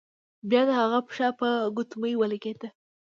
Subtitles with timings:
[0.49, 2.69] بیا د هغه پښه په ګوتمۍ ولګیده.